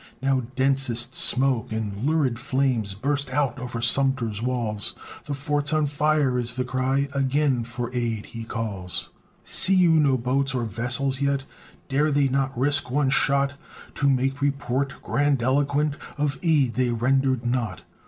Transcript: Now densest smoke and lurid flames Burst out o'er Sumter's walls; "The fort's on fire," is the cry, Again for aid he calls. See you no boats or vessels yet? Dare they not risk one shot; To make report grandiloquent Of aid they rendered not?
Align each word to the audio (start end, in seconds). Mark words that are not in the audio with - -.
Now 0.19 0.41
densest 0.55 1.13
smoke 1.13 1.71
and 1.71 2.07
lurid 2.07 2.39
flames 2.39 2.95
Burst 2.95 3.29
out 3.29 3.59
o'er 3.59 3.81
Sumter's 3.81 4.41
walls; 4.41 4.95
"The 5.27 5.35
fort's 5.35 5.73
on 5.73 5.85
fire," 5.85 6.39
is 6.39 6.55
the 6.55 6.63
cry, 6.63 7.07
Again 7.13 7.63
for 7.63 7.93
aid 7.93 8.25
he 8.25 8.43
calls. 8.43 9.09
See 9.43 9.75
you 9.75 9.91
no 9.91 10.17
boats 10.17 10.55
or 10.55 10.65
vessels 10.65 11.21
yet? 11.21 11.45
Dare 11.87 12.09
they 12.11 12.27
not 12.29 12.57
risk 12.57 12.89
one 12.89 13.11
shot; 13.11 13.53
To 13.93 14.09
make 14.09 14.41
report 14.41 15.03
grandiloquent 15.03 15.97
Of 16.17 16.39
aid 16.41 16.73
they 16.73 16.89
rendered 16.89 17.45
not? 17.45 17.83